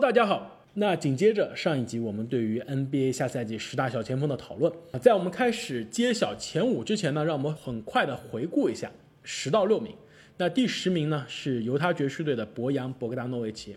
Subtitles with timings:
[0.00, 0.64] 大家好。
[0.74, 4.72] 那紧接着上一集我们对于 NBA 下赛季十大小前锋的讨论，
[5.02, 8.88] 在我们开始揭晓前五之前呢，让我们很快的回顾一下
[9.24, 9.92] 十到六名。
[10.36, 13.76] 那第十名呢是犹他爵士队的博扬·博格达诺维奇，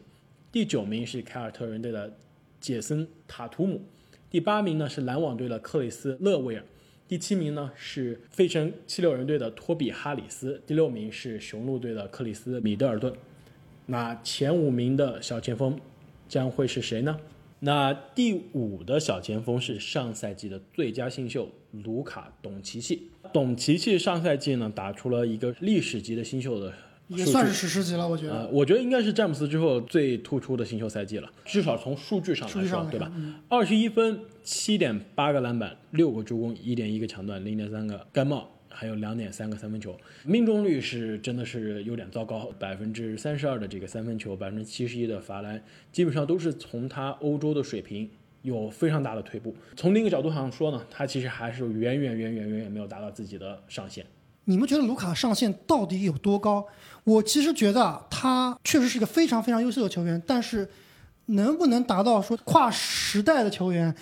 [0.52, 2.16] 第九名是凯尔特人队的
[2.60, 3.82] 杰森·塔图姆，
[4.30, 6.64] 第八名呢是篮网队的克里斯·勒维尔，
[7.08, 13.12] 第七名呢是费城七六人队的托比·哈里斯，第六名是雄鹿队的克里斯·米德尔顿。
[13.88, 15.78] 那前五名的小前锋
[16.32, 17.20] 将会是谁呢？
[17.60, 21.50] 那第五的小前锋是上赛季的最佳新秀
[21.84, 23.10] 卢卡·董奇奇。
[23.34, 26.74] 董奇奇上赛季呢打出了一个历史级的新秀的
[27.10, 28.34] 也算是史诗级了，我觉得。
[28.34, 33.12] 呃，我觉得应该是詹姆斯之后最突出的新秀赛季了，至少从数据上来说，上对吧？
[33.50, 48.10] 二十一分、七点八个篮板、六个助攻、一点一个抢断、零点三个盖帽，还有两点三个三分球，命中率是真的是有点糟糕，百分之三十二的这个三分球，百分之七十一的罚篮，基本上都是从他欧洲的水平。
[48.44, 49.56] 有非常大的退步。
[49.76, 54.04] 从另一个角度上说呢，他其实还是远远远远远远没有达到自己的上限。
[54.46, 56.66] 你们觉得卢卡上限到底有多高？
[57.04, 60.68] 我其实觉得他确实是一个非常非常优秀的球员，但是
[61.28, 63.94] 能不能达到说跨时代的球员，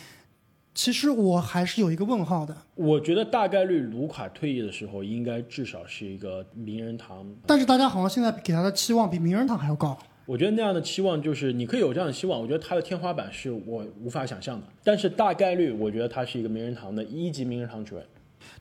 [0.74, 2.56] 其实我还是有一个问号的。
[2.76, 7.26] 我觉得大概率卢卡退役的时候，应该至少是一个名人堂。
[7.46, 9.98] 但是大家好像现在给他的期望比名人堂还要高。
[10.26, 14.68] 我觉得那样的期望就是你可以有这样的期望，我觉得他的天花板是我无法想象的。
[14.84, 18.06] 但是大概率，我觉得他是一个名人堂的一级名人堂球员。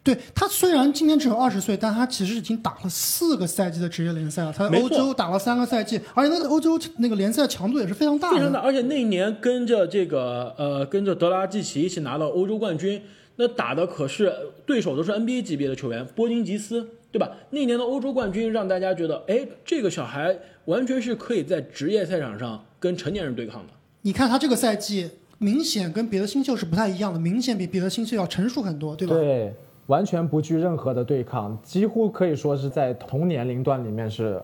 [0.03, 4.53] 对他虽然今年只有二十岁，但他其实已经打了四个赛季的职业联赛了。
[4.53, 8.67] 他在欧洲打了三个赛季，而且他在欧洲那个联赛强度也是非常大非常大，的。
[8.67, 13.03] 而且那一年跟着这个呃跟着德拉季奇一起拿到欧洲冠军，
[13.37, 14.33] 那打的可是
[14.65, 17.31] 对手都是 NBA 级别的球员，波金吉斯，对吧？
[17.51, 23.73] 那年的欧洲冠军让大家觉得，哎，这个小孩完全是可以在职业赛场上跟成年人对抗的。
[24.03, 29.15] 你看他这个赛季明显跟别的新秀是不太一样的，明显比别的新秀要成熟很多，对吧？
[29.15, 29.55] 对，
[29.89, 34.41] 完全不惧任何的对抗，几乎可以说是在同年龄段里面是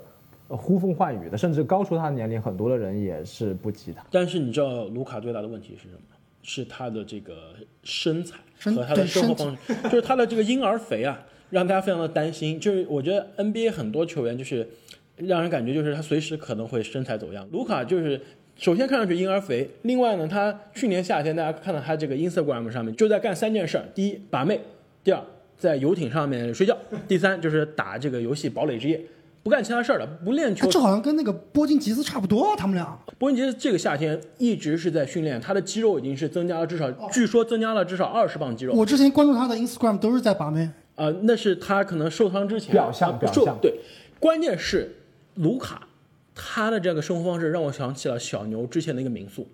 [0.49, 4.05] 呃呼风唤雨的，甚至高出他的年龄很多的人也是不及他。
[4.11, 6.01] 但是你知道卢卡最大的问题是什么？
[6.47, 12.61] 是他的这个身材和他的生活方式， 就是他的这个婴儿肥啊，让大家非常的担心。
[12.61, 14.69] 就是我觉得 NBA 很多球员就是
[15.17, 17.49] 让人感觉就是他随时可能会身材走样。
[17.51, 18.21] 卢卡就是
[18.57, 24.59] 首先看上去婴儿肥，另外呢，他去年夏天大家看到他这个 Instagram 上面就在干三件事儿：第一，把妹；
[25.03, 25.25] 第二，
[25.59, 26.75] 在游艇上面睡觉；
[27.07, 29.01] 第三，就是打这个游戏堡垒之夜。
[29.43, 32.99] 不干其他事儿了，不练球哎，这好像跟那个波金吉斯差不多啊，他们俩。
[33.19, 38.73] 波金吉斯这个夏天一直是在训练，他的肌肉已经是增加了至少，据说增加了至少二十磅肌肉。
[38.73, 40.71] 我之前关注他的 Instagram 都是在把妹。
[40.95, 43.75] 呃，那是他可能受伤之前表象呃表象受对，
[44.19, 44.95] 关键是
[45.35, 45.89] 卢卡
[46.35, 49.47] 他的这个生活方式让我想起了小牛之前的一个民宿，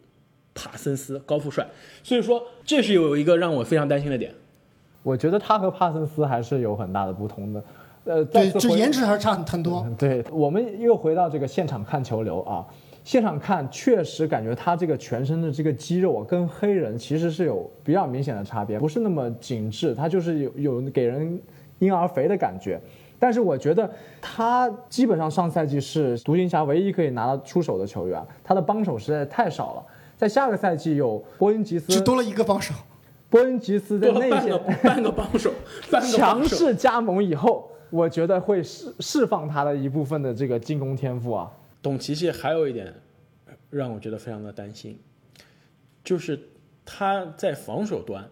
[0.55, 1.67] 帕森斯高富帅，
[2.05, 4.33] 所以说这是有一个让我非常担心的点。
[5.03, 7.65] 我觉得他和帕森斯还是有很大的不同的。
[8.05, 9.87] 呃，对，次回这颜值还是差很很多。
[9.99, 12.65] 对，我们又回到这个现场看球流啊，
[13.05, 21.39] 现场看确实感觉他这个全身的这个肌肉啊，跟黑人其实是有比较明显的差别，不是那么紧致，他就是有有给人
[21.79, 22.81] 婴儿肥的感觉。
[23.19, 23.89] 但是我觉得
[24.23, 29.85] 他基本上上赛季是独行侠唯一可以拿得出手的球员，他的帮手实在太少了。
[30.17, 32.75] 在下个赛季有波音吉斯，只多了一个帮手。
[33.31, 35.53] 波恩吉斯在内多了半个线半个帮手，
[35.91, 36.45] 半个强。
[36.45, 41.51] 势加盟以后，我觉得会释释放他的一部分的这个进攻天赋啊。
[41.81, 42.93] 董琪琪还有一点
[43.71, 44.99] 让我觉得非常的担心，
[46.05, 46.39] 就是
[46.85, 48.29] 他在防守端，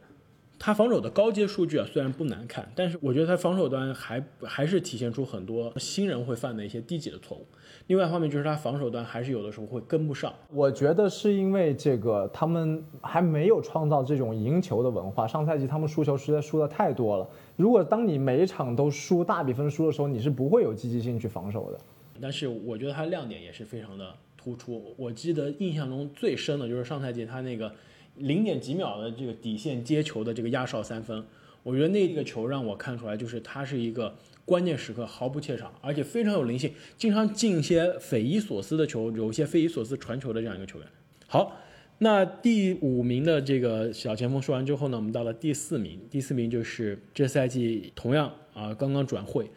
[0.59, 7.47] 他防守的高阶数据啊虽然不难看，但是我觉得他防守端还还是体现出很多新人会犯的一些低级的错误。
[7.89, 10.31] 另外一方面就是他防守端还是有的时候会跟不上。
[10.53, 15.27] 我觉得是因为这个他们还没有创造这种赢球的文化。
[15.27, 17.27] 上赛季他们输球实在输的太多了。
[17.57, 21.81] 如果当你每一场都输大比分输的时候，你是不会有积极性去防守的。
[22.21, 24.95] 但是我觉得他亮点也是非常的突出。
[24.99, 27.73] 我记得印象中最深的就是上赛季他那个
[28.17, 31.25] 零点几秒的这个底线接球的这个压哨三分，
[31.63, 34.15] 我觉得那个球让我看出来，就是他是一个
[34.49, 40.89] 关键时刻毫不怯场，而且非常有灵性，经常进一些匪夷所思的球，有一些匪夷所思传球的这样一个球员。
[41.27, 41.57] 好。
[42.01, 46.01] 那第五名的这个小前锋说完之后呢，我们到了第四名。
[46.09, 49.51] 第四名就是这赛季同样啊刚刚转会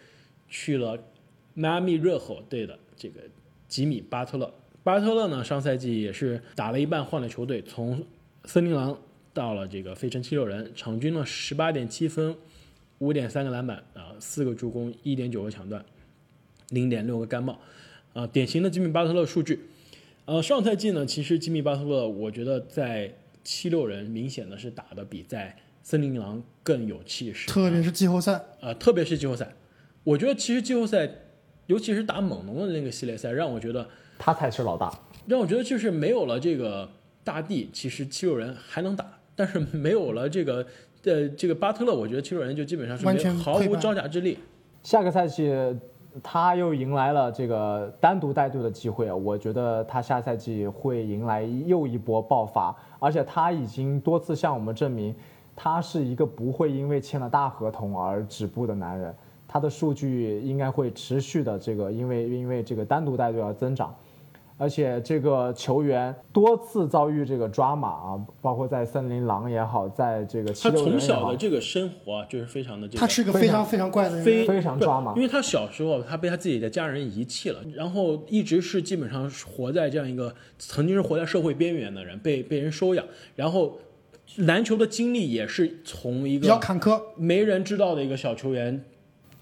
[0.49, 0.97] 去了
[1.53, 3.21] 迈阿密热火队的这个
[3.67, 4.51] 吉米巴特勒。
[4.81, 8.03] 巴特勒呢，上赛季也是打了一半换了球队，从
[8.45, 8.97] 森林狼
[9.35, 12.35] 到了这个费城七六人，场均呢十八点七分，
[13.01, 15.83] 五点三个篮板啊，四个助攻，一点九个抢断，
[16.69, 17.59] 零点六个干帽，
[18.13, 19.59] 啊，典型的吉米巴特勒数据。
[20.25, 23.11] 呃，上赛季呢，其实吉米巴特勒，我觉得在
[23.43, 29.51] 七六人明显的是打的比在森林狼更有气势，特别是季后赛，呃，特别是季后赛，
[30.03, 31.09] 我觉得其实季后赛，
[31.65, 33.89] 尤其是打猛龙的那个系列赛，让我觉得
[34.19, 34.93] 他才是老大。
[35.25, 36.87] 让我觉得就是没有了这个
[37.23, 40.67] 大帝，其实七六人还能打，但是没有了这个
[41.03, 44.37] 呃这个巴特勒，我觉得七六人就基本上是完全毫无招架之力。
[44.83, 45.53] 下个赛季
[46.21, 55.15] 他又迎来了这个单独带队的机会，我觉得他下赛季会迎来又一波爆发，而且他已经多次向我们证明，
[55.55, 59.15] 他是一个不会因为签了大合同而止步的男人，
[59.47, 63.95] 他的数据应该会持续的这个因为因为这个单独带队而增长。
[64.61, 72.99] 而且这个球员多次遭遇这个抓马啊，包括在森林狼也好，在这个七他从小的，这个生活啊，就是非常的这个。
[72.99, 74.23] 他是个非常非常怪的人。
[74.23, 83.03] 非非常抓马因为他小时候他被他自己的家人遗弃了，然后一直是基本上活在这样一个曾经是活在社会边缘的人，被被人收养，
[83.35, 83.79] 然后
[84.35, 88.85] 篮球的经历也是从一个比较坎坷，没人知道的一个小球员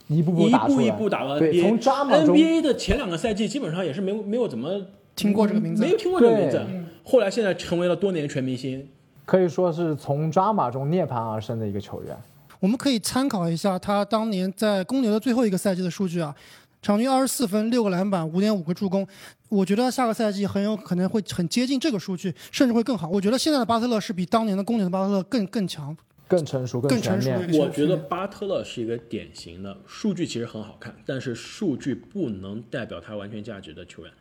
[0.08, 1.62] 一步步一步打出来，一步打到对，NBA。
[1.62, 4.82] 从抓马中 NBA 的前两个赛季基本上也是没有没有怎么
[5.20, 6.66] 听过这个名字没有听过这个名字，
[7.04, 8.88] 后来现在成为了多年全明星。
[9.26, 12.16] 可以说是从抓马中涅槃而生的一个球员。
[12.62, 16.34] 我们可以参考一下他当年在公牛的最后一个赛季的数据啊，
[16.82, 19.06] 场均二十四分、六个篮板、五点五个助攻。
[19.50, 23.10] 我觉得他下个赛季很有可能会很接近这个数据，甚至会更好。
[23.10, 25.96] 我觉得现在的巴特勒是比当年的公牛的巴特勒更更强。
[26.28, 34.12] 更成熟、更全面成熟我觉得巴特勒是一个典型的数据其实很好看，但是数据不能代表他完全价值的球员。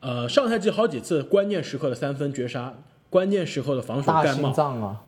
[0.00, 2.74] 呃，上赛季好几次关键时刻的三分绝杀，
[3.10, 5.04] 关键时刻的防守盖帽，脏啊！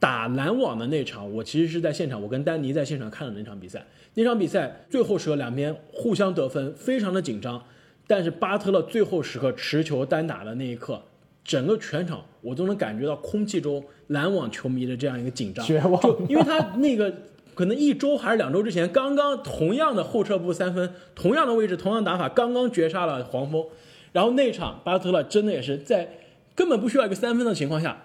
[0.00, 3.86] 打篮网的那场，我其实是在现场，我跟丹尼在现场看的那场比赛。
[4.14, 7.62] 那场比赛最后时刻两边互相得分，非常的紧张。
[8.08, 11.00] 但是巴特勒最后时刻持球单打的那一刻，
[11.44, 17.14] 整个全场我都能感觉到空气中篮网球迷的这样一个紧张，绝望就因为他那个
[17.54, 23.64] 可能一周还是两周之前，刚刚同样的后撤步三分，同样的位置，同样打法，刚刚绝杀了黄蜂。
[24.12, 26.08] 然后那场巴特勒真的也是在
[26.54, 27.96] 根本不需要一个三分的情况下，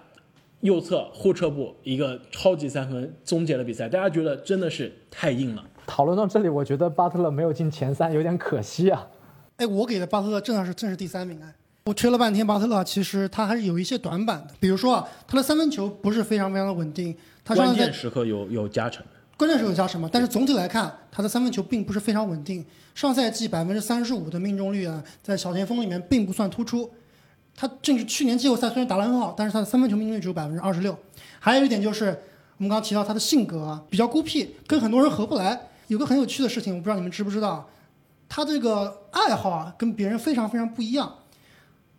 [0.60, 5.64] 右侧后撤步一个超级三分终结了比赛，大家觉得真的是太硬了。
[5.86, 9.06] 讨论到这里，我觉得巴特勒没有进前三有点可惜啊。
[9.56, 11.54] 哎，我给的巴特勒正好是正是第三名哎。
[11.84, 19.02] 我吹了半天巴特勒，其实他还是有一些短板的，比如说啊，他的三分球不是非常非常的稳定，他关键时刻有有加成，
[19.38, 20.10] 关键时候加什么？
[20.12, 22.66] 但是总体来看，他的三分球并不是非常稳定。
[22.92, 26.90] 上赛季百分之三十五的命中率啊，在小前锋里面并不算突出。
[27.54, 30.98] 他正是去年季后赛虽然打得很好，但是他的三分球命中率只有百分之二十六。
[31.38, 32.06] 还有一点就是，
[32.56, 35.68] 我们刚刚提到他的性格啊，比较孤僻，跟很多人合不来。
[35.86, 37.68] 有个很有趣的事情，我不知道你们知不知道，
[38.28, 41.14] 他这个爱好啊，跟别人非常非常不一样。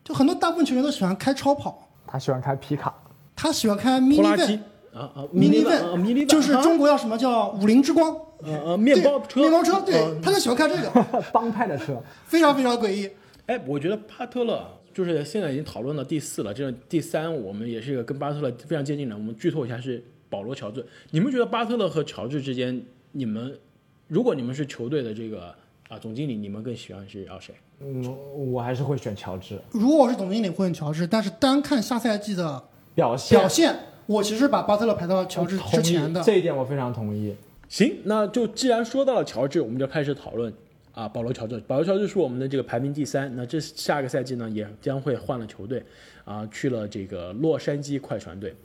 [0.03, 2.93] 就很多大部分球员都喜欢开超跑，他喜欢开皮卡，
[3.33, 4.59] 他喜欢开 mini 拖拉 van 机
[4.99, 8.15] 啊啊 mini van 啊 mini van 就是啊中国叫什么叫五菱之光。
[8.41, 12.01] 呃呃面包车面包车，对呃，他就喜欢开这个， 帮派的车。
[12.25, 13.09] 非常非常诡异。
[13.47, 19.15] 哎，我觉得巴特勒就是现在已经讨论到第四了，这个第三我们也是一个跟巴特勒非常接近的。
[19.15, 20.85] 我们剧透一下是保罗乔治。
[21.11, 22.81] 你们觉得巴特勒和乔治之间，
[23.11, 23.59] 你们
[24.07, 25.53] 如果你们是球队的这个
[25.89, 27.53] 啊总经理，你们更喜欢是要谁？
[27.81, 32.63] 嗯，我还是会选乔治如果我是总经理，会选乔治，但是单看下赛季的
[32.95, 33.37] 表现。
[33.37, 33.75] 表现，
[34.09, 36.19] 我其实把巴特勒排到乔治之前的。
[36.23, 37.35] 这一点我非常同意。
[37.67, 40.51] 行，那就既然说到了乔治，我们就开始讨论
[40.93, 41.59] 啊，保罗乔治。
[41.67, 45.85] 保罗乔治是我们的这个排名第三，那这下个赛季呢也将会换了球队，
[46.25, 48.55] 啊，去了这个洛杉矶快船队，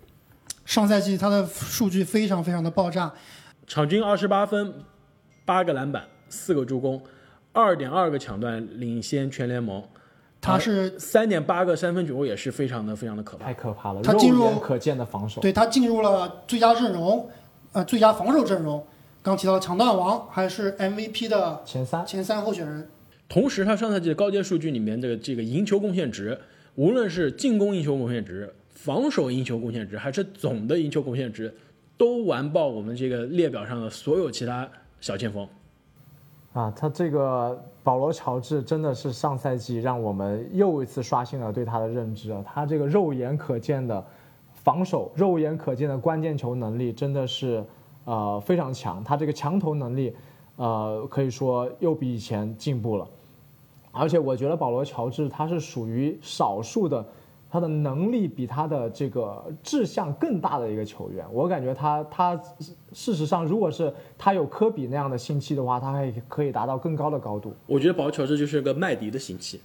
[0.64, 3.12] 上赛季他的数据非常非常的爆炸，
[3.66, 4.72] 场均二十八分，
[5.44, 7.02] 八个篮板，四个助攻，
[7.52, 9.84] 二点二个抢断，领先全联盟。
[10.44, 13.46] 他是三点八个三分球也是非常的非常的可怕。
[13.46, 15.40] 太可怕了，他进入可见的防守。
[15.40, 17.28] 对他进入了最佳阵容，
[17.72, 18.84] 呃，最佳防守阵容。
[19.22, 22.86] 刚提到的抢断王，还是 MVP 的前三，前三候选人。
[23.26, 26.38] 同时，他上赛季的高阶数据里面的这个赢球贡献值，
[26.74, 31.52] 无论是进攻赢球贡献值、防守赢球贡献值，还是总的赢球贡献值，
[31.96, 34.68] 都完爆我们这个列表上的所有其他
[35.00, 35.48] 小前锋。
[36.54, 42.40] 啊，他这个保罗乔治真的是上赛季让我们又一次刷新了对他的认知啊！
[42.46, 44.02] 他这个肉眼可见的
[44.52, 47.64] 防守、肉眼可见的关键球能力真的是
[48.04, 50.14] 呃非常强，他这个强投能力
[50.54, 53.06] 呃可以说又比以前进步了。
[53.90, 57.04] 而且我觉得保罗乔治他是属于少数的，
[57.54, 61.24] 他的能力比他的这个志向更大的一个球员。
[61.32, 62.36] 我感觉他他
[62.92, 67.54] 事实上，如果是他有科比那样的心气的话，他还可以达到更高的高度。
[67.66, 69.60] 我觉得保罗乔治就是个麦迪的心气，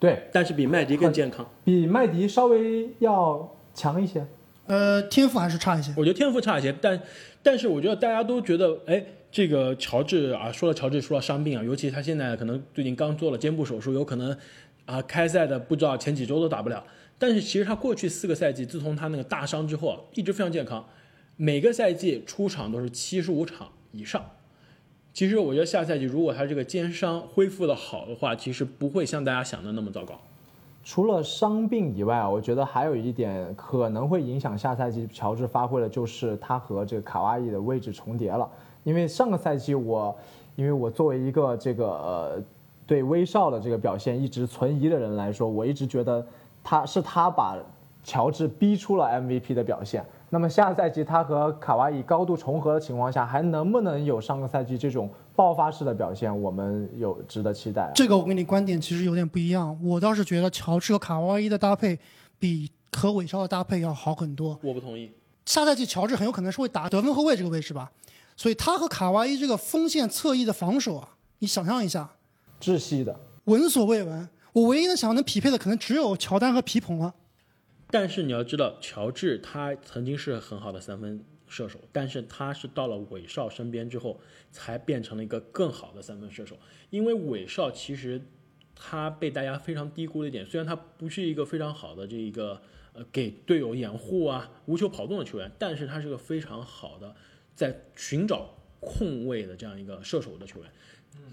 [0.00, 1.44] 对但是比麦迪更健康。
[1.62, 4.26] 比麦迪稍微要强一些。
[4.64, 5.92] 呃，天赋还是差一些。
[5.98, 6.98] 我觉得天赋差一些，但
[7.42, 14.34] 但是我觉得大家都觉得，哎，这个乔治啊，说了乔治，说到伤病啊，尤其他现在可能最近刚做了肩部手术，有可能
[14.86, 16.82] 啊开赛的不知道前几周都打不了。
[17.18, 20.84] 但是其实他过去四个赛季，自从他那个大伤之后啊，一直非常健康，
[21.36, 24.22] 每个赛季出场都是七十五场以上。
[25.12, 30.20] 其实我觉得下赛季如果他这个肩伤恢复的好的话，其实不会像大家想的那么糟糕。
[30.82, 38.46] 除了伤病以外啊，我觉得还有一点可能会影响下赛季乔治发挥的，就是他和这个卡哇伊的位置重叠了。
[38.82, 40.14] 因为上个赛季我，
[40.56, 42.42] 因为我作为一个这个呃
[42.86, 46.26] 对威少的这个表现一直存疑的人来说，我一直觉得
[46.64, 47.56] 他是他把
[48.02, 50.04] 乔治逼出了 MVP 的表现。
[50.30, 56.42] 那么下赛季他和卡哇伊高度重合的情况下，还能不能有上个赛季这种爆发式的表现？
[56.42, 57.92] 我们有值得期待。
[57.94, 61.96] 这个我跟你观点其实有点不一样，我倒是觉得乔治和卡哇伊的搭配
[62.40, 64.58] 比和韦少的搭配要好很多。
[64.62, 65.12] 我不同意。
[65.46, 67.92] 下赛季乔治很有可能是会打得分后卫这个位置吧，
[68.36, 72.10] 所以他和卡哇伊这个锋线侧翼的防守啊，你想象一下，
[72.60, 74.28] 窒息的，闻所未闻。
[74.54, 77.16] 我唯一能想能匹配的，可能只有乔丹和皮蓬了。
[77.90, 84.20] 但是你要知道，乔治他曾经是很好的三分射手，但是他是到了韦少身边之后，
[84.52, 86.56] 才变成了一个更好的三分射手。
[86.90, 88.22] 因为韦少其实
[88.76, 97.16] 他被大家非常低估的一点，虽然他不是一个非常好的这一个呃给队友掩护啊、无球跑动的球员，但是他是个非常好的
[97.56, 100.70] 在寻找空位的这样一个射手的球员。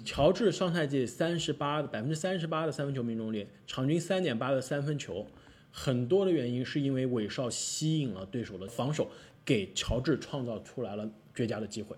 [0.04, 5.28] 乔治上赛季三十八的百分之三十八的三分球命中率，场均三点八的三分球。
[5.72, 9.10] 很多的原因是因为韦少吸引了对手的防守，
[9.46, 11.96] 给乔治创造出来了绝佳的机会。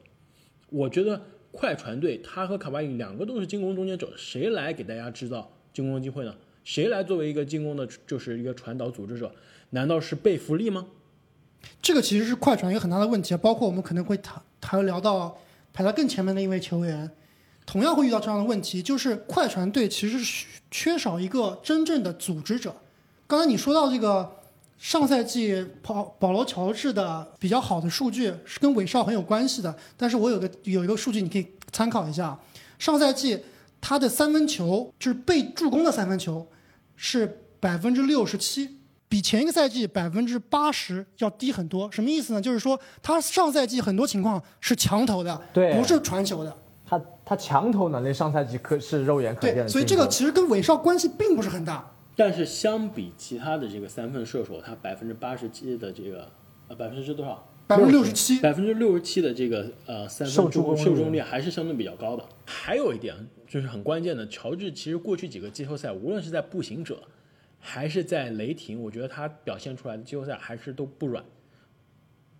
[0.70, 1.22] 我觉得
[1.52, 6.36] 快船队他和卡巴伊两个都是进攻终结者，谁来给大家制造进攻机会呢？
[6.64, 9.34] 谁来作为一个进攻的，就是一个传导组织者？
[9.72, 10.88] 难道是贝弗利吗？
[11.82, 15.38] 这个其实是快船一个很大的问题啊，包括我们可能会谈，还会聊到
[15.74, 17.10] 排在更前面的一位球员，
[17.66, 22.76] 同样会遇到这样的问题，就是快船队其实是缺少一个真正的组织者。
[23.26, 24.40] 刚才你说到这个
[24.78, 32.38] 上赛季保保罗乔治的比较好的数据是跟韦少很有关系的，但是我有个有一个数据你可以参考一下，
[32.78, 33.40] 上赛季
[33.80, 36.46] 他的三分球就是被助攻的三分球
[36.96, 38.78] 是百分之六十七，
[39.08, 41.90] 比前一个赛季百分之八十要低很多。
[41.92, 42.42] 什么意思呢？
[42.42, 46.56] 就是说他上赛季很多情况是强投的，对不是传球的。
[46.98, 51.92] 他他强投能力上赛季可是肉眼可见的对，所以这个其实跟韦少关系并不是很大。
[52.16, 56.28] 但是相比其他的这个三分射手，他百分之八十七的这个
[56.68, 57.48] 呃百分之多少？
[57.66, 62.24] 百分之六十七，百分之六十七的这个呃三分受助攻受中率还是相对比较高的。
[62.46, 63.16] 还有一点
[63.48, 67.02] 就是很关键的，乔治其实过去几个季后赛，无论是在步行者
[67.58, 71.24] 还是在雷霆，我觉得他表现出来的季后赛还是都不软。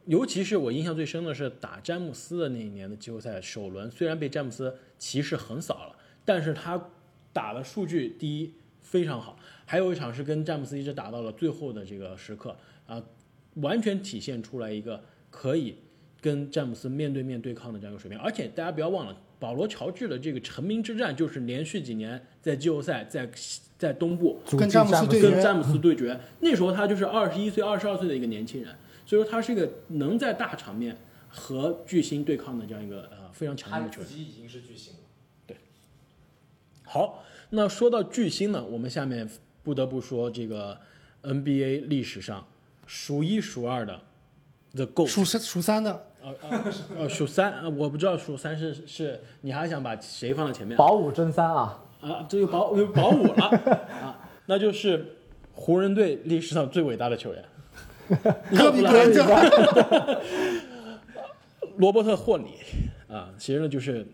[0.06, 5.96] 尤其是我印象最深的是打詹姆斯的那一年的季后赛首轮，虽然被詹姆斯骑士横扫了，
[6.26, 6.90] 但是他
[7.32, 12.56] 打的数据第一非常好，还有一场是跟詹姆斯一直打到了最后的这个时刻
[12.86, 13.02] 啊，
[13.56, 15.78] 完全体现出来一个可以
[16.22, 18.20] 跟詹姆斯面对面对抗的这样一个水平。
[18.20, 23.30] 而且大家不要忘了，保罗乔治的这个成名之战就是连续几年在季后赛在
[23.78, 28.74] 在东部跟詹姆斯跟詹姆斯对决，那时候他就是二十一岁、二十二岁的一个年轻人，
[29.06, 30.98] 所以说他是一个能在大场面
[31.30, 34.10] 和巨星对抗的这样一个呃非常强劲的球员。
[34.10, 35.00] 己已经是巨星了。
[35.48, 35.58] 对
[36.84, 39.30] 好，那说到巨星呢，我们下面
[39.64, 40.78] 不得不说这个
[41.24, 42.46] NBA 历史上
[42.86, 44.02] 数一数二的
[44.74, 50.78] The GOAT，数三数三的，呃呃呃数三，呃我不知道数三是是你还想把谁放在前面？
[50.78, 53.46] 保五争三啊，啊，这就保有保五了
[54.02, 55.16] 啊，那就是
[55.54, 57.46] 湖人队历史上最伟大的球员，
[58.56, 60.22] 科比布莱恩特。
[61.78, 62.46] 罗伯特霍里
[63.08, 64.06] 啊，其实呢就是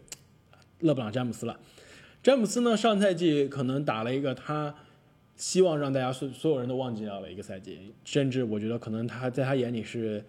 [0.79, 1.59] 勒布朗詹姆斯了。
[2.23, 4.73] 詹姆斯呢上赛季可能打了一个他
[5.35, 10.23] 希望让大家所所有人都忘记掉了一个赛季，甚至我觉得可能他在他眼里是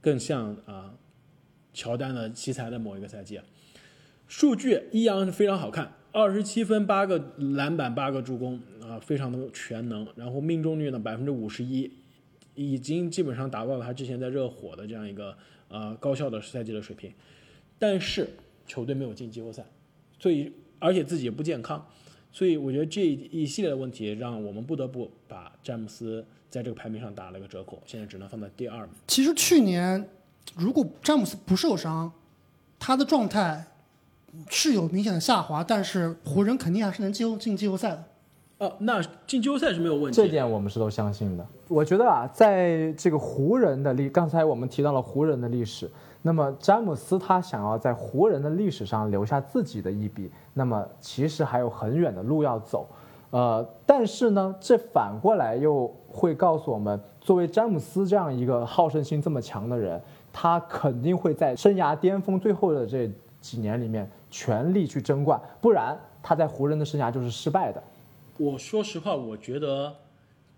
[0.00, 0.94] 更像啊
[1.72, 3.44] 乔丹的奇才的某一个赛季啊。
[4.26, 10.06] 数据一样是非常好看，二十七分、八个篮板、八个助攻啊，非常的全能。
[10.16, 11.90] 然后命中率呢百分之五十一，
[12.58, 15.36] 已经基本上达到了他之前在热火的这样一个
[15.68, 17.12] 呃高效的赛季的水平。
[17.78, 18.28] 但是
[18.66, 19.64] 球队没有进季后赛，
[20.18, 21.86] 所以而且自己也不健康，
[22.32, 28.94] 所以我觉得这一系列的问题让我们不得不把詹姆斯在这个排名上打了个折扣，现在只能放在第二名。
[29.06, 30.08] 其实去年
[30.56, 32.10] 如果詹姆斯不受伤，
[32.80, 33.64] 他的状态
[34.50, 38.04] 是有明显的下滑，但是湖人肯定还是能进进季后赛的。
[38.58, 40.16] 哦，那进季后赛是没有问题。
[40.16, 41.46] 这点我们是都相信的。
[41.68, 45.88] 我觉得啊，在这个湖人的历，刚才我们提到了湖人的历史，
[46.22, 52.88] 那么詹姆斯他想要在湖人的历史上留下自己的一笔，那么其实还有很远的路要走。
[53.30, 60.00] 呃，但是呢，这反过来又会告诉我们，作为詹姆斯这样一个好胜心这么强的人，
[60.32, 63.08] 他肯定会在生涯巅峰最后的这
[63.40, 67.80] 几年里面全力去争冠，不然他在湖人的生涯就是失败的。
[68.38, 69.96] 我说实话，我觉得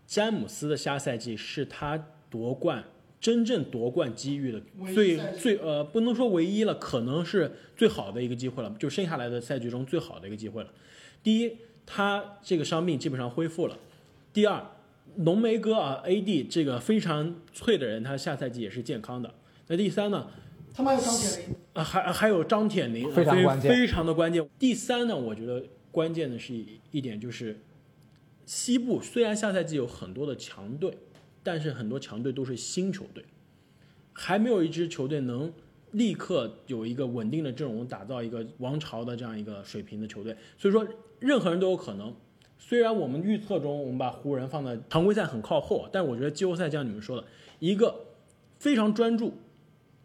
[0.07, 2.85] 詹姆斯的下赛季是他夺冠
[3.21, 4.63] 真正夺冠机遇的
[4.95, 10.71] 最最呃，不能说唯一了，可能是最好的一个机会了，就剩下来的赛季中最好的一个机会了。
[11.23, 13.77] 第一，他这个伤病基本上恢复了；
[14.33, 14.65] 第二，
[15.17, 19.35] 浓眉哥啊，AD 这个非常脆的人，他下赛季也是健康的。
[19.69, 20.27] 那第三呢？
[20.73, 24.49] 他们还有张铁林啊，还还有张铁林，非常关键，非常的关键。
[24.59, 26.55] 第三呢，我觉得关键的是
[26.91, 27.59] 一点就是。
[28.51, 30.93] 西部虽然下赛季有很多的强队，
[31.41, 33.25] 但是很多强队都是新球队，
[34.13, 35.53] 还没有一支球队能
[35.93, 40.37] 立刻有一个稳定的阵容，打造一个王朝的这样一个水平的球队。
[40.59, 40.85] 所以说，
[41.21, 42.13] 任何人都有可能。
[42.59, 47.25] 虽然我们预测中我们把湖人放在常规赛很靠后，但我觉得季后赛就像你们说的，
[47.61, 47.95] 一个
[48.59, 49.33] 非常专注、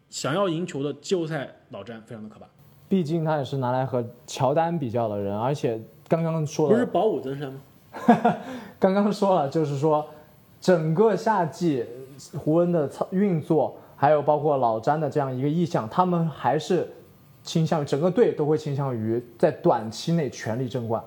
[0.08, 2.48] 想要赢球的季后赛老詹，非常的可怕。
[2.88, 7.60] 毕竟他也是拿来和乔丹比较的人，而且刚刚说不是保五增山吗？
[8.78, 10.06] 刚刚说了，就是说，
[10.60, 11.84] 整个夏季
[12.36, 16.88] 湖人的操运作，还有包括老詹的这样一个意向，他们还是
[17.42, 21.02] 倾向于整个队都会倾向于在短期内全力争冠。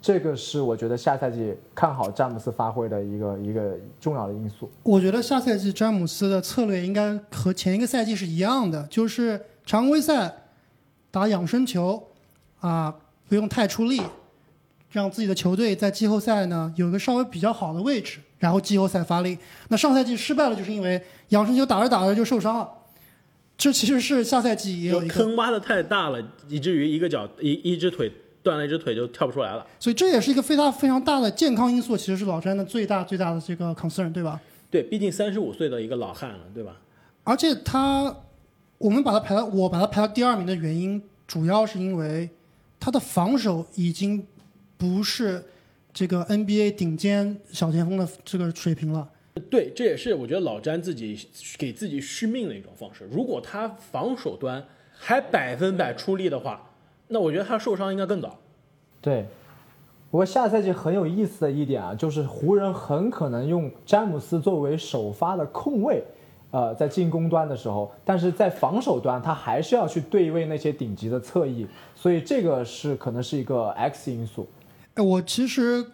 [0.00, 4.70] 这个是我觉得下赛季看好詹姆斯发挥的一个一个重要的因素。
[4.84, 10.32] 我觉得下赛季詹姆斯的策略应该和前一个赛季是一样的，就是常规赛
[11.10, 12.00] 打养生球，
[12.60, 12.94] 啊，
[13.28, 14.00] 不用太出力。
[14.90, 19.36] 让自己的球队在季后赛呢有一个稍微比较好的位置，然后季后赛发力。
[19.68, 22.68] 那上赛季失败了，就是因为养生球打着打着就受伤了。
[23.56, 28.10] 这其实是下赛季也有一个坑挖的太大了，以至于一个脚一一只腿
[28.42, 29.66] 断了一只腿就跳不出来了。
[29.78, 34.40] 所以这也是一个非常非常大的健康因素，其实是老詹的最大最大的这个 concern，对吧？
[34.70, 36.76] 对，毕竟三十五岁的一个老汉了，对吧？
[37.24, 38.16] 而且他，
[38.78, 42.30] 我们把他排到我把他排到第二名的原因，主要是因为
[42.80, 44.26] 他的防守已经。
[44.78, 45.44] 不是
[45.92, 49.10] 这个 NBA 顶尖小前锋的这个水平了。
[49.50, 53.06] 对，这也是我觉得老詹自己给自己续命的一种方式。
[53.10, 56.70] 如果他防守端还百分百出力的话，
[57.08, 58.36] 那我觉得他受伤应该更早。
[59.00, 59.26] 对，
[60.10, 66.02] 不过下赛季很有意思的一点啊，就是湖人很可能用詹姆斯作为首发的控卫，
[66.50, 71.64] 呃，在进攻端的时候，但是在防守端他还是要去对位那些顶级的侧翼，
[71.94, 74.48] 所以这个是可能是一个 X 因素。
[75.02, 75.84] 我其实，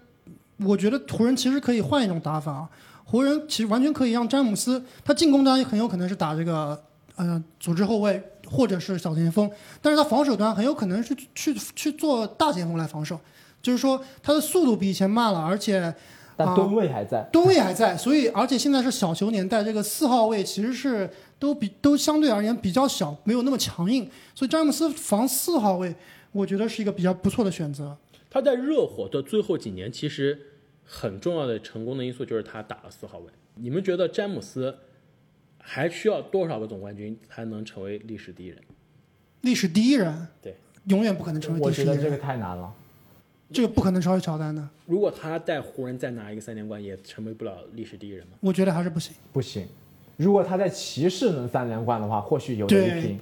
[0.59, 2.69] 我觉得湖人其实可以换一种打法。
[3.05, 6.83] 湖人其实完全可以让詹姆斯，他进攻端很有可能是打这个
[7.17, 9.51] 呃组织后卫或者是小前锋，
[9.83, 13.21] 但是他防守端很有可能是去去做大前锋来防守。
[13.63, 15.95] 就是说他的速度比以前慢了，而且
[16.37, 17.97] 但吨位还在，吨位还在。
[17.97, 24.11] 所以而且现在是小球年代，这个四号位其实是都比都相对而言比较小，没有那么强硬。
[24.35, 25.95] 所以詹姆斯防四号位，
[26.33, 27.97] 我觉得是一个比较不错的选择。
[28.35, 30.37] 他在热火的最后几年，其实
[30.85, 33.27] 很重要的成功的因素就是他打了四号位。
[33.55, 34.77] 你们觉得詹姆斯
[35.59, 38.59] 还需要多少个总冠军才能成为历史第一人？
[39.43, 40.27] 历史第一人？
[40.43, 40.57] 对，
[40.89, 41.61] 永远不可能成为。
[41.61, 42.75] 我觉得这个太难了，
[43.53, 44.69] 这个不可能超越乔丹的。
[44.87, 48.33] 如果他带湖人再拿一个三连冠，也成为不了历史第一人吗？
[48.41, 49.15] 我觉得还是不行。
[49.33, 49.65] 不行。
[50.17, 53.21] 如果他在骑士能三连冠的话，或许有的一拼。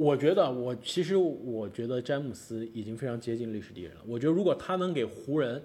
[0.00, 4.00] 我觉得，我其实我觉得詹姆斯已经非常接近历史第一人了。
[4.06, 5.62] 我觉得如果他能给湖人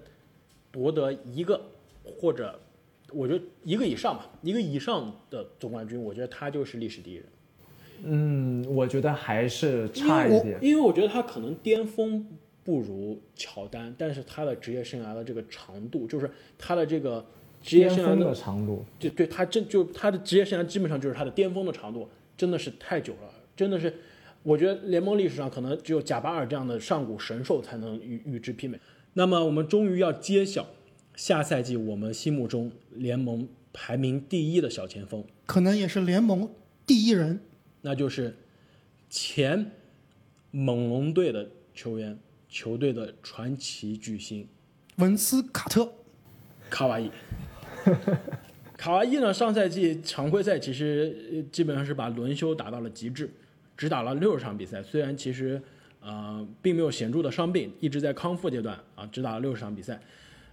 [0.70, 1.58] 夺得一个
[2.04, 2.60] 或者，
[3.14, 7.24] 我觉得一个以上吧，一个以上的总冠军，我觉得他就是历史第一人。
[8.02, 12.28] 嗯，我觉得还是差一点，因为我觉得他可能巅峰
[12.62, 17.24] 不如乔丹，但是他的职业生涯的这个长度，就是他的这个
[17.62, 23.94] 职业生涯的长度，就对他真就他的职业生涯基本上就是他的巅峰的长度，真的是太久了，真的是。
[24.46, 28.78] 我觉得联盟历史上可能只有贾巴尔这样的上古神兽才能与与之媲美。
[29.14, 30.68] 那么我们终于要揭晓
[31.16, 36.48] 下赛季我们心目中联盟排名第一的小前锋，可能也是联盟
[36.86, 37.40] 第一人，
[37.80, 38.36] 那就是
[39.10, 39.72] 前
[40.52, 42.16] 猛龙队的球员，
[42.48, 44.46] 球队的传奇巨星
[44.98, 45.90] 文斯卡特，
[46.70, 47.10] 卡哇伊。
[48.78, 49.34] 卡哇伊呢？
[49.34, 53.28] 上赛季常规赛其实基本上是把轮休打到了极致。
[53.76, 55.60] 只打了六十场比赛，虽然其实，
[56.00, 60.00] 呃，并没有显著的伤病，一直在康复阶段啊，只打了六十场比赛，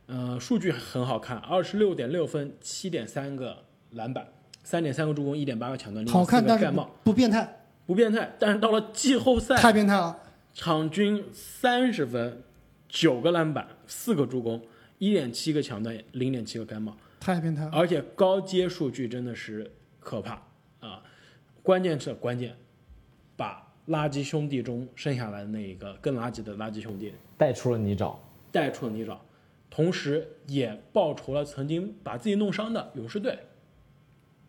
[0.07, 4.27] 呃，数据很好看，二十六点六分，七点三个篮板，
[4.63, 8.33] 三点三个助攻，一点八个抢断，好看，0.4个但是不盖帽，不变态，不变态。
[8.37, 10.19] 但是到了季后赛，太变态了。
[10.53, 12.43] 场均三十分，
[12.87, 14.61] 九个篮板，四个助攻，
[14.99, 20.43] 一点七个抢断，零点七个盖帽，太变态了，而且高阶数据真的是可怕
[20.79, 21.01] 啊！
[21.63, 22.55] 关键是关键，
[23.35, 28.15] 把垃圾兄弟中剩下来的那一个更垃圾的垃圾兄弟带出了泥沼。
[28.51, 29.17] 带出了泥沼，
[29.71, 33.39] 同时也报仇了曾经把自己弄伤的勇士队，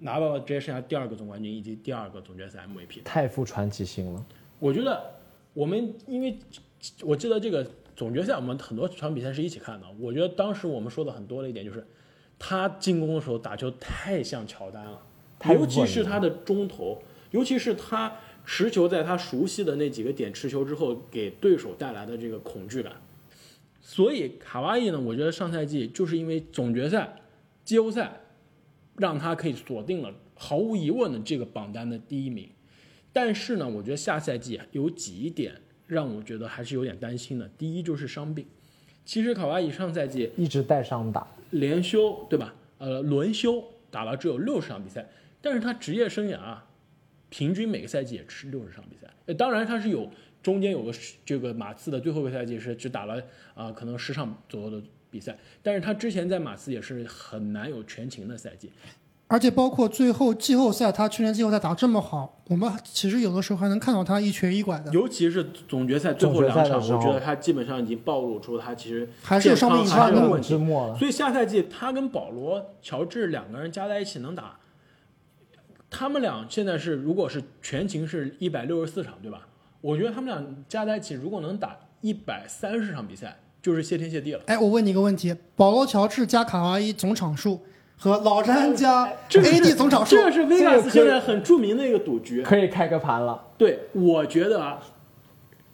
[0.01, 3.03] 拿到了职业生涯第二个总冠军以及第二个总决赛 MVP。
[3.03, 4.23] 太富传奇星了。
[4.59, 5.03] 我觉得
[5.55, 6.39] 我们因为
[7.03, 7.67] 我记得这个
[7.97, 9.87] 总决赛，我们很多场比赛是一起看的。
[9.99, 11.87] 我觉得当时我们说的很多的一点就是，
[12.39, 15.01] 他进攻的时候打球太像乔丹了，
[15.47, 22.93] 尤其是他的中投，尤其是他持球在他熟悉的那几个点持球之后，给对手带来的这个恐惧感。
[23.81, 27.23] 所以卡哇伊呢，我觉得上赛季就是因为总决赛、
[27.65, 28.21] 季后赛，
[28.97, 32.49] 让他可以锁定了毫无疑问的这个榜单的第一名。
[33.13, 37.49] 但是呢，我觉得下赛季啊有几点让我觉得还是有点担心的。
[37.57, 38.47] 第一就是伤病，
[39.05, 42.55] 其实卡哇伊上赛季一直带伤打，连休对吧？
[42.79, 45.09] 呃，轮休打了只有六十场比赛，
[45.41, 46.67] 但是他职业生涯啊，
[47.37, 49.13] 平均每个赛季也是六十场比赛。
[49.27, 50.09] 呃，当然他是有
[50.41, 50.93] 中间有个
[51.27, 53.21] 这个马刺的最后一个赛季是只打了
[53.55, 58.71] 啊、可能十场左右的比赛，但是他之前在马刺也是很难有全勤的赛季。
[59.27, 70.97] 而且包括最后季后赛，他去年季后赛打这么好，我们其实有的时候还能看到他一瘸一拐的，尤其是总决赛最后两场，我觉得他基本上已经暴露出他其实还是有伤病还是有问题之末了。
[70.97, 74.61] 所以下赛季他跟保罗、乔治两个人加在一起能打，
[75.97, 79.47] 他们俩现在是如果是全勤是一百六十四场，对吧？
[79.81, 84.41] 我觉得他们俩加在一起如果能打一百三十场比赛，就是谢天谢地了。
[84.47, 87.61] 哎，我问你一个问题：保罗·乔治加卡哇伊总场数
[87.97, 92.43] 和老詹加这个 AD 总场数这，是维这个可以加斯现在很著名的一个赌局。
[92.43, 93.41] 可以开个盘了。
[93.57, 94.81] 对，我觉得啊，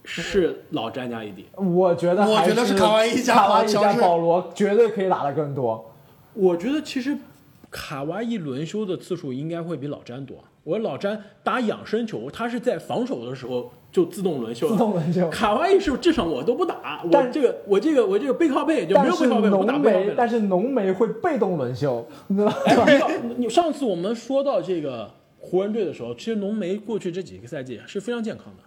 [0.04, 1.44] 是老詹加 AD。
[1.56, 5.92] 我觉得我觉得是卡哇伊加卡哇伊加乔治保罗，绝对可以打得更多。
[6.35, 7.16] 我觉得其实
[7.70, 10.37] 卡哇伊轮休的次数应该会比老詹多。
[10.64, 14.72] 我老詹打养生球，他是在防守的时候就自动轮休了。
[14.72, 20.14] 自动轮休卡哇伊是至少我都不打，我但这个我这个我这个背靠背就没有背靠背，我打背靠背了。
[20.16, 22.56] 但是浓眉会被动轮休，你知道吗？
[23.38, 28.62] 你上次我们说到这个湖人队的时候，其实浓眉过去这几个赛季是非常健康的。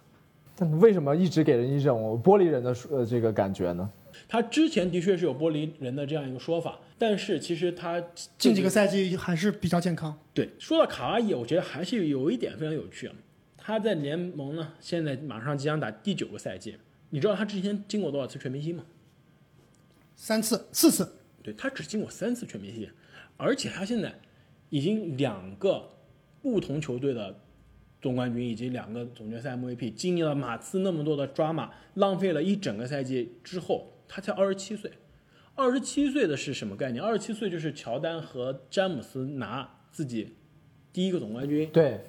[0.56, 3.88] 但为什么一直给人一种玻璃人的呃这个感觉呢？
[4.34, 8.04] 他之前的确是有玻璃人的这样一个说法，但是其实他
[8.36, 10.18] 近几个赛季还是比较健康。
[10.34, 13.14] 对，说到卡哇伊，我觉得还是有一点非常有趣啊。
[13.56, 16.74] 他在联盟呢，现在马上即将打第九个赛季。
[17.10, 18.84] 你知道他之前进过多少次全明星吗？
[20.16, 22.90] 三次、四次，对他只进过三次全明星，
[23.36, 24.12] 而且他现在
[24.68, 25.90] 已经两个
[26.42, 27.38] 不同球队的
[28.02, 34.90] 总冠军以及两个总决赛 MVP，经历了马刺那么多的抓马，浪费了一整个赛季之后，他才二十七岁。
[35.56, 37.02] 二十七岁的是什么概念？
[37.02, 40.34] 二十七岁就是乔丹和詹姆斯拿自己
[40.92, 42.00] 第一个总冠军，对，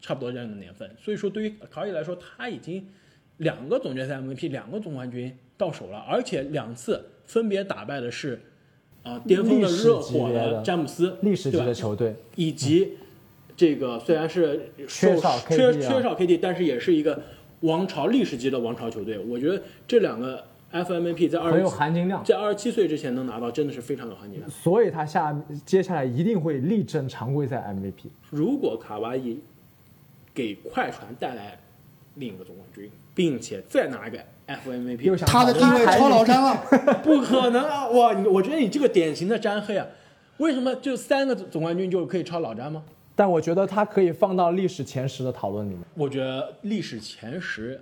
[0.00, 0.90] 差不多这样的年份。
[0.98, 2.88] 所以说，对于卡哇伊来说，他已经
[3.36, 8.40] 两个总决赛 MVP，两个总冠军到手了，而且两次分别打败的是
[9.04, 12.98] 啊、巅峰的热火的詹姆斯，历史级的球队，以及
[13.56, 17.22] 这个虽然是缺少缺啊缺少 KD，但是也是一个
[17.60, 19.18] 王朝历史级的王朝球队。
[19.18, 22.24] 我觉得这两个 FMVP 在二很有含金量。
[22.24, 24.50] 在二十七岁之前能拿到，真的是非常有含金量。
[24.50, 28.08] 所以他下接下来一定会力争常规赛 MVP。
[28.30, 29.40] 如果卡哇伊
[30.34, 31.58] 给快船带来
[32.14, 36.56] 另一个总冠军，并且再拿一个 FMVP，他的地位超老詹了。
[37.04, 37.88] 不可能啊！
[37.88, 39.86] 哇，我觉得你这个典型的詹黑啊！
[40.38, 42.82] 为什么就三个总冠军就可以超老詹吗？
[43.14, 45.82] 但我觉得他可以放到历史前十的讨论里面。
[45.94, 47.78] 我觉得历史前十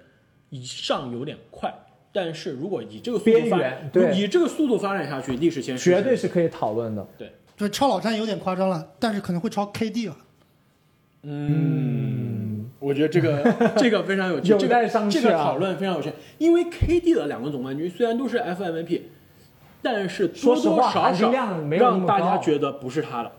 [0.49, 1.73] 以上有点快，
[2.13, 7.07] 但是如果以这个速度发缘对以这个速度发展下去，历史前十绝对是可以讨论的。
[7.17, 7.33] 对。
[7.57, 10.17] 对，超老詹有点夸张了，但是可能会超 KD 了。
[11.25, 19.03] 嗯，我觉得这个 这个非常有趣，有这个待商榷啊这个讨论非常有趣，因为 KD 的两个总冠军虽然都是 FMVP，
[19.83, 23.33] 但是多多少少让大家觉得不是他的，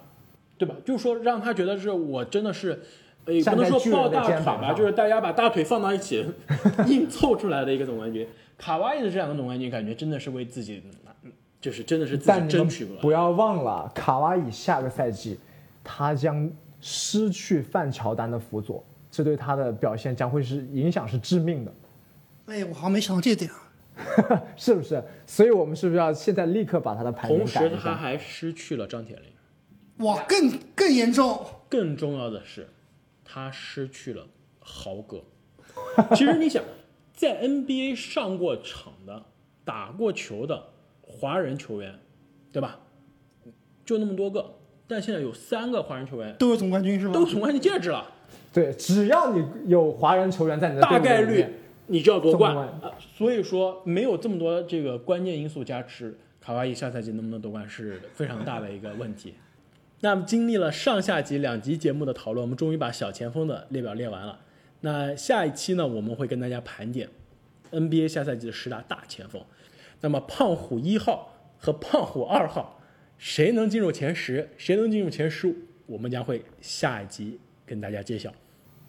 [0.60, 0.75] 对吧？
[0.86, 2.84] 就是说让他觉得是我真的是。
[3.32, 6.26] 呃，也不能说抱大腿吧，就是大家把大腿放到一起，
[6.88, 8.28] 硬凑出来的一个总冠军。
[8.58, 10.84] 卡哇伊的这两个总冠军，感觉真的是为自己，
[11.24, 13.02] 嗯就是真的是自己但你们争取过来。
[13.02, 15.39] 不要忘了，卡哇伊下个赛季
[15.84, 21.72] 他将失去范乔丹的辅佐，这对他的表现将会是影响是致命的。
[22.48, 23.58] 哎，我好像没想到这点啊。
[24.58, 25.04] 是不是？
[25.28, 27.48] 所以我们是不是要现在立刻把他的排名同？
[27.48, 30.06] 时他还失去了张铁林。
[30.06, 31.46] 哇，更更严重。
[31.70, 32.67] 更重要的是，
[33.32, 34.28] 他失去了
[34.60, 35.24] 豪哥。
[36.13, 36.62] 其实你想，
[37.13, 39.24] 在 NBA 上过场的、
[39.63, 40.62] 打过球的
[41.02, 41.98] 华人球员，
[42.52, 42.80] 对吧？
[43.86, 47.13] 就那么多个，但现在有三个华人球员都有总冠军是吗？
[47.13, 48.06] 都总冠军戒指了，
[48.52, 51.46] 对，只要你有华人球员在你的队大概率
[51.88, 52.67] 你就要夺冠。
[53.15, 59.36] 所以说，没有这么多这个关键因素加持，卡哇伊下赛季能不能夺冠是非常大的一个问题。
[60.04, 64.40] 那么，经历了上下集两集节目的讨论，我们终于把小前锋的列表列完了。
[64.80, 67.08] 那下一期呢，我们会跟大家盘点
[67.72, 69.40] NBA 下赛季的十大大前锋。
[70.00, 72.82] 那么，胖虎一号和胖虎二号，
[73.20, 78.34] 谁能进入前十，谁能进入前十五，我们将会下一集跟大家揭晓。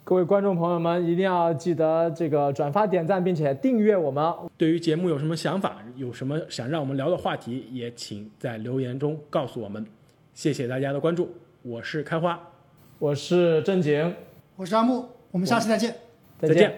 [0.03, 4.33] 各位观众朋友们，一定要记得这个转发、点赞，并且订阅我们。
[4.57, 9.85] 对于节目有什么想法，有什么想让我们聊的话题，也请在留言中告诉我们。
[10.33, 12.39] 谢谢大家的关注，我是开花，
[12.97, 14.15] 我是正经，
[14.55, 15.95] 我是阿木，我们下期再见。
[16.39, 16.73] 再见